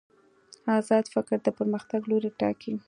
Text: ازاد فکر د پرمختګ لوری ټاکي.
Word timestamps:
ازاد 0.77 1.05
فکر 1.13 1.37
د 1.43 1.47
پرمختګ 1.57 2.01
لوری 2.09 2.29
ټاکي. 2.39 2.73